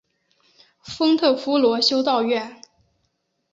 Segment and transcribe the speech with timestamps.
[0.81, 2.59] 丰特夫罗修道院。